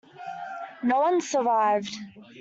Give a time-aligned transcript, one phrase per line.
[0.81, 1.95] No one survived.